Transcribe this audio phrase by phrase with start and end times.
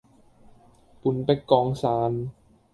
[1.03, 2.31] 半壁江山